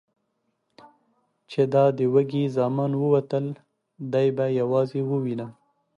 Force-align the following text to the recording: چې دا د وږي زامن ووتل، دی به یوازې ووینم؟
چې 1.49 1.61
دا 1.73 1.85
د 1.97 1.99
وږي 2.13 2.43
زامن 2.55 2.91
ووتل، 2.97 3.45
دی 4.13 4.27
به 4.35 4.45
یوازې 4.59 5.01
ووینم؟ 5.09 5.51